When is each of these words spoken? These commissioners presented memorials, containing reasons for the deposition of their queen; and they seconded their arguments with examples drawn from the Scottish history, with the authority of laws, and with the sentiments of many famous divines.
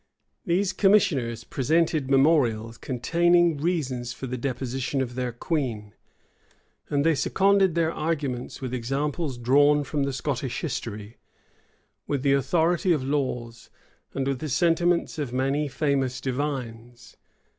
These 0.47 0.73
commissioners 0.73 1.43
presented 1.43 2.09
memorials, 2.09 2.75
containing 2.79 3.57
reasons 3.59 4.13
for 4.13 4.25
the 4.25 4.35
deposition 4.35 4.99
of 4.99 5.13
their 5.13 5.31
queen; 5.31 5.93
and 6.89 7.05
they 7.05 7.13
seconded 7.13 7.75
their 7.75 7.91
arguments 7.91 8.61
with 8.61 8.73
examples 8.73 9.37
drawn 9.37 9.83
from 9.83 10.01
the 10.01 10.11
Scottish 10.11 10.61
history, 10.61 11.17
with 12.07 12.23
the 12.23 12.33
authority 12.33 12.91
of 12.93 13.03
laws, 13.03 13.69
and 14.15 14.25
with 14.27 14.39
the 14.39 14.49
sentiments 14.49 15.19
of 15.19 15.31
many 15.31 15.67
famous 15.67 16.19
divines. 16.19 17.15